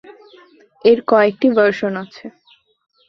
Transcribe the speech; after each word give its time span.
এর 0.85 0.99
কয়েকটি 1.09 1.47
ভার্সন 1.55 1.93
রয়েছে। 1.97 2.25